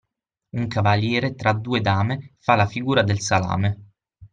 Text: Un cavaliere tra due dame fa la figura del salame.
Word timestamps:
Un 0.55 0.67
cavaliere 0.67 1.35
tra 1.35 1.53
due 1.53 1.79
dame 1.79 2.33
fa 2.39 2.55
la 2.55 2.65
figura 2.65 3.03
del 3.03 3.19
salame. 3.19 3.91